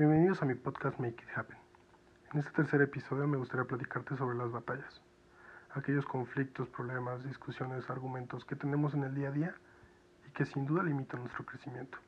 Bienvenidos 0.00 0.40
a 0.40 0.46
mi 0.46 0.54
podcast 0.54 0.98
Make 0.98 1.22
It 1.22 1.36
Happen. 1.36 1.58
En 2.32 2.40
este 2.40 2.50
tercer 2.52 2.80
episodio 2.80 3.28
me 3.28 3.36
gustaría 3.36 3.66
platicarte 3.66 4.16
sobre 4.16 4.34
las 4.34 4.50
batallas, 4.50 5.02
aquellos 5.72 6.06
conflictos, 6.06 6.70
problemas, 6.70 7.22
discusiones, 7.22 7.90
argumentos 7.90 8.46
que 8.46 8.56
tenemos 8.56 8.94
en 8.94 9.04
el 9.04 9.14
día 9.14 9.28
a 9.28 9.32
día 9.32 9.54
y 10.26 10.30
que 10.30 10.46
sin 10.46 10.64
duda 10.64 10.84
limitan 10.84 11.20
nuestro 11.20 11.44
crecimiento. 11.44 11.98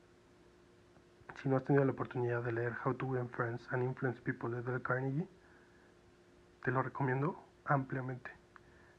Si 1.35 1.47
no 1.47 1.55
has 1.55 1.65
tenido 1.65 1.85
la 1.85 1.91
oportunidad 1.91 2.41
de 2.41 2.53
leer 2.53 2.73
How 2.83 2.95
to 2.95 3.05
Win 3.05 3.29
Friends 3.29 3.71
and 3.71 3.83
Influence 3.83 4.19
People 4.21 4.49
de 4.49 4.63
Dale 4.63 4.81
Carnegie, 4.81 5.27
te 6.63 6.71
lo 6.71 6.81
recomiendo 6.81 7.45
ampliamente. 7.65 8.31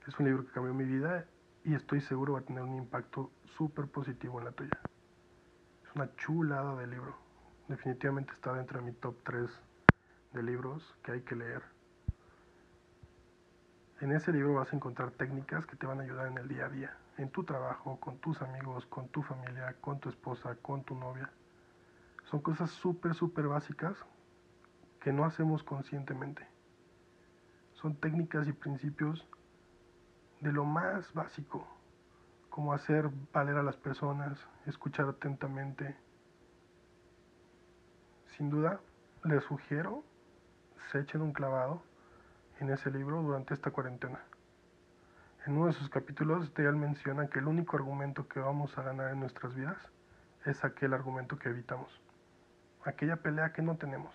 Es 0.07 0.17
un 0.21 0.27
libro 0.27 0.47
que 0.47 0.53
cambió 0.53 0.73
mi 0.73 0.85
vida 0.85 1.27
y 1.65 1.75
estoy 1.75 2.01
seguro 2.01 2.35
va 2.35 2.39
a 2.39 2.43
tener 2.43 2.63
un 2.63 2.77
impacto 2.77 3.33
súper 3.57 3.89
positivo 3.89 4.39
en 4.39 4.45
la 4.45 4.53
tuya 4.53 4.79
una 5.97 6.15
chulada 6.17 6.77
de 6.77 6.87
libro. 6.89 7.24
Definitivamente 7.69 8.33
está 8.33 8.53
dentro 8.53 8.79
de 8.79 8.87
mi 8.87 8.93
top 8.93 9.17
3 9.25 9.51
de 10.33 10.43
libros 10.43 10.97
que 11.03 11.13
hay 11.13 11.23
que 11.23 11.35
leer. 11.35 11.63
En 14.01 14.13
ese 14.13 14.33
libro 14.33 14.55
vas 14.55 14.73
a 14.73 14.77
encontrar 14.77 15.13
técnicas 15.13 15.65
que 15.65 15.77
te 15.77 15.87
van 15.87 16.01
a 16.01 16.03
ayudar 16.03 16.27
en 16.27 16.37
el 16.37 16.47
día 16.47 16.67
a 16.67 16.69
día, 16.69 16.97
en 17.17 17.31
tu 17.31 17.45
trabajo, 17.45 17.99
con 18.01 18.19
tus 18.19 18.43
amigos, 18.43 18.85
con 18.87 19.09
tu 19.09 19.23
familia, 19.23 19.77
con 19.81 19.99
tu 19.99 20.11
esposa, 20.11 20.57
con 20.61 20.85
tu 20.85 20.95
novia. 20.95 21.31
Son 22.25 22.41
cosas 22.41 22.71
súper, 22.71 23.15
súper 23.15 23.47
básicas 23.49 23.97
que 25.01 25.13
no 25.13 25.25
hacemos 25.25 25.63
conscientemente. 25.63 26.47
Son 27.75 27.95
técnicas 27.97 28.47
y 28.47 28.53
principios 28.53 29.27
de 30.41 30.53
lo 30.53 30.65
más 30.65 31.15
básico 31.15 31.67
como 32.51 32.73
hacer 32.73 33.11
valer 33.33 33.57
a 33.57 33.63
las 33.63 33.77
personas, 33.77 34.39
escuchar 34.67 35.09
atentamente. 35.09 35.97
Sin 38.37 38.51
duda, 38.51 38.81
les 39.25 39.45
sugiero 39.45 40.03
se 40.91 40.99
echen 40.99 41.23
un 41.23 41.33
clavado 41.33 41.83
en 42.59 42.71
ese 42.71 42.91
libro 42.91 43.23
durante 43.23 43.55
esta 43.55 43.71
cuarentena. 43.71 44.21
En 45.47 45.57
uno 45.57 45.67
de 45.67 45.73
sus 45.73 45.89
capítulos, 45.89 46.53
Dale 46.55 46.73
menciona 46.73 47.29
que 47.29 47.39
el 47.39 47.47
único 47.47 47.77
argumento 47.77 48.27
que 48.27 48.41
vamos 48.41 48.77
a 48.77 48.83
ganar 48.83 49.13
en 49.13 49.21
nuestras 49.21 49.55
vidas 49.55 49.79
es 50.47 50.65
aquel 50.65 50.95
argumento 50.95 51.39
que 51.39 51.49
evitamos, 51.49 52.01
aquella 52.85 53.17
pelea 53.17 53.53
que 53.53 53.63
no 53.63 53.77
tenemos, 53.77 54.15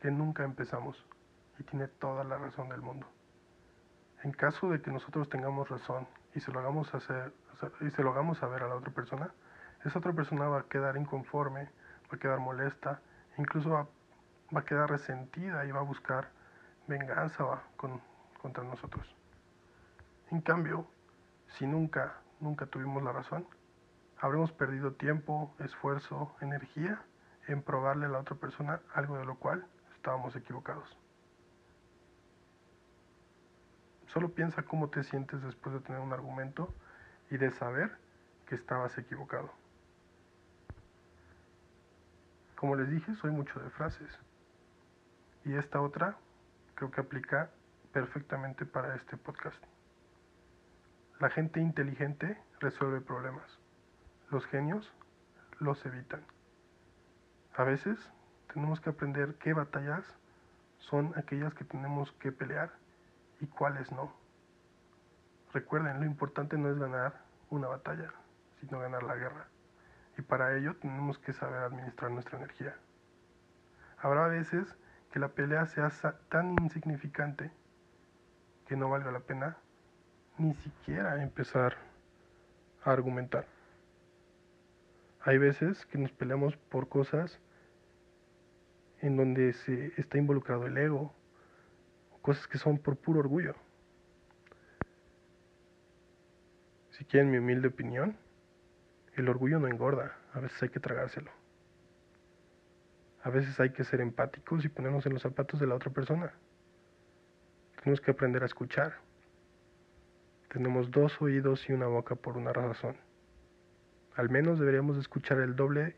que 0.00 0.10
nunca 0.10 0.44
empezamos 0.44 1.02
y 1.58 1.62
tiene 1.62 1.88
toda 1.88 2.24
la 2.24 2.36
razón 2.36 2.68
del 2.68 2.82
mundo. 2.82 3.06
En 4.22 4.32
caso 4.32 4.68
de 4.68 4.82
que 4.82 4.90
nosotros 4.90 5.30
tengamos 5.30 5.68
razón 5.70 6.06
y 6.34 6.40
se 6.40 6.52
lo 6.52 6.60
hagamos 6.60 6.94
hacer 6.94 7.32
y 7.80 7.90
se 7.90 8.02
lo 8.02 8.10
hagamos 8.10 8.38
saber 8.38 8.62
a 8.62 8.68
la 8.68 8.74
otra 8.74 8.92
persona, 8.92 9.32
esa 9.84 9.98
otra 9.98 10.12
persona 10.12 10.46
va 10.48 10.60
a 10.60 10.68
quedar 10.68 10.96
inconforme, 10.96 11.68
va 12.14 12.16
a 12.16 12.20
quedar 12.20 12.40
molesta, 12.40 13.00
incluso 13.38 13.70
va, 13.70 13.88
va 14.54 14.60
a 14.60 14.64
quedar 14.64 14.90
resentida 14.90 15.64
y 15.66 15.72
va 15.72 15.80
a 15.80 15.82
buscar 15.82 16.30
venganza 16.86 17.44
con, 17.76 18.00
contra 18.40 18.62
nosotros. 18.62 19.14
En 20.30 20.40
cambio, 20.40 20.86
si 21.48 21.66
nunca, 21.66 22.14
nunca 22.40 22.66
tuvimos 22.66 23.02
la 23.02 23.12
razón, 23.12 23.46
habremos 24.20 24.52
perdido 24.52 24.92
tiempo, 24.92 25.54
esfuerzo, 25.58 26.34
energía 26.40 27.02
en 27.46 27.62
probarle 27.62 28.06
a 28.06 28.08
la 28.08 28.20
otra 28.20 28.36
persona 28.36 28.80
algo 28.94 29.18
de 29.18 29.24
lo 29.24 29.36
cual 29.36 29.66
estábamos 29.94 30.34
equivocados. 30.36 30.96
Solo 34.06 34.30
piensa 34.30 34.62
cómo 34.62 34.88
te 34.90 35.02
sientes 35.02 35.42
después 35.42 35.74
de 35.74 35.80
tener 35.80 36.00
un 36.00 36.12
argumento 36.12 36.72
y 37.30 37.36
de 37.36 37.50
saber 37.50 37.98
que 38.46 38.54
estabas 38.54 38.96
equivocado. 38.98 39.50
Como 42.64 42.76
les 42.76 42.88
dije, 42.88 43.14
soy 43.16 43.30
mucho 43.30 43.60
de 43.60 43.68
frases. 43.68 44.08
Y 45.44 45.52
esta 45.54 45.82
otra 45.82 46.16
creo 46.74 46.90
que 46.90 47.02
aplica 47.02 47.50
perfectamente 47.92 48.64
para 48.64 48.94
este 48.94 49.18
podcast. 49.18 49.62
La 51.20 51.28
gente 51.28 51.60
inteligente 51.60 52.40
resuelve 52.60 53.02
problemas. 53.02 53.44
Los 54.30 54.46
genios 54.46 54.90
los 55.58 55.84
evitan. 55.84 56.24
A 57.54 57.64
veces 57.64 57.98
tenemos 58.54 58.80
que 58.80 58.88
aprender 58.88 59.34
qué 59.34 59.52
batallas 59.52 60.02
son 60.78 61.12
aquellas 61.16 61.52
que 61.52 61.64
tenemos 61.64 62.12
que 62.12 62.32
pelear 62.32 62.72
y 63.40 63.46
cuáles 63.46 63.92
no. 63.92 64.10
Recuerden, 65.52 66.00
lo 66.00 66.06
importante 66.06 66.56
no 66.56 66.70
es 66.70 66.78
ganar 66.78 67.20
una 67.50 67.68
batalla, 67.68 68.10
sino 68.58 68.78
ganar 68.78 69.02
la 69.02 69.16
guerra. 69.16 69.48
Y 70.16 70.22
para 70.22 70.56
ello 70.56 70.76
tenemos 70.76 71.18
que 71.18 71.32
saber 71.32 71.60
administrar 71.60 72.10
nuestra 72.10 72.38
energía. 72.38 72.76
Habrá 73.98 74.28
veces 74.28 74.76
que 75.10 75.18
la 75.18 75.28
pelea 75.28 75.66
sea 75.66 75.90
tan 76.28 76.54
insignificante 76.60 77.50
que 78.66 78.76
no 78.76 78.90
valga 78.90 79.10
la 79.10 79.20
pena 79.20 79.56
ni 80.38 80.54
siquiera 80.54 81.22
empezar 81.22 81.76
a 82.84 82.90
argumentar. 82.92 83.46
Hay 85.20 85.38
veces 85.38 85.86
que 85.86 85.98
nos 85.98 86.12
peleamos 86.12 86.56
por 86.56 86.88
cosas 86.88 87.40
en 89.00 89.16
donde 89.16 89.52
se 89.52 89.92
está 90.00 90.18
involucrado 90.18 90.66
el 90.66 90.76
ego, 90.76 91.14
cosas 92.20 92.46
que 92.46 92.58
son 92.58 92.78
por 92.78 92.96
puro 92.96 93.20
orgullo. 93.20 93.54
Si 96.90 97.04
quieren 97.04 97.30
mi 97.30 97.38
humilde 97.38 97.68
opinión, 97.68 98.16
el 99.16 99.28
orgullo 99.28 99.58
no 99.58 99.68
engorda, 99.68 100.16
a 100.32 100.40
veces 100.40 100.62
hay 100.62 100.68
que 100.68 100.80
tragárselo. 100.80 101.30
A 103.22 103.30
veces 103.30 103.58
hay 103.58 103.70
que 103.70 103.84
ser 103.84 104.00
empáticos 104.00 104.64
y 104.64 104.68
ponernos 104.68 105.06
en 105.06 105.14
los 105.14 105.22
zapatos 105.22 105.58
de 105.58 105.66
la 105.66 105.74
otra 105.74 105.90
persona. 105.90 106.32
Tenemos 107.76 108.00
que 108.00 108.10
aprender 108.10 108.42
a 108.42 108.46
escuchar. 108.46 108.98
Tenemos 110.48 110.90
dos 110.90 111.20
oídos 111.22 111.68
y 111.68 111.72
una 111.72 111.86
boca 111.86 112.16
por 112.16 112.36
una 112.36 112.52
razón. 112.52 112.96
Al 114.16 114.28
menos 114.30 114.58
deberíamos 114.58 114.96
escuchar 114.98 115.38
el 115.40 115.56
doble 115.56 115.96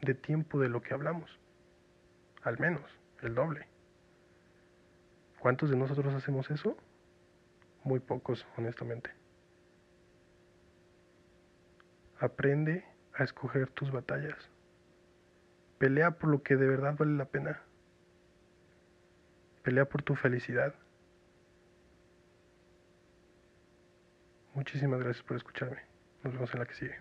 de 0.00 0.14
tiempo 0.14 0.60
de 0.60 0.68
lo 0.68 0.82
que 0.82 0.94
hablamos. 0.94 1.38
Al 2.42 2.58
menos, 2.58 2.84
el 3.22 3.34
doble. 3.34 3.66
¿Cuántos 5.38 5.70
de 5.70 5.76
nosotros 5.76 6.12
hacemos 6.14 6.50
eso? 6.50 6.76
Muy 7.82 8.00
pocos, 8.00 8.46
honestamente. 8.56 9.10
Aprende 12.26 12.84
a 13.14 13.22
escoger 13.22 13.68
tus 13.68 13.92
batallas. 13.92 14.50
Pelea 15.78 16.18
por 16.18 16.28
lo 16.28 16.42
que 16.42 16.56
de 16.56 16.66
verdad 16.66 16.96
vale 16.98 17.12
la 17.12 17.26
pena. 17.26 17.62
Pelea 19.62 19.84
por 19.84 20.02
tu 20.02 20.16
felicidad. 20.16 20.74
Muchísimas 24.54 24.98
gracias 24.98 25.24
por 25.24 25.36
escucharme. 25.36 25.82
Nos 26.24 26.32
vemos 26.32 26.52
en 26.52 26.58
la 26.58 26.66
que 26.66 26.74
sigue. 26.74 26.98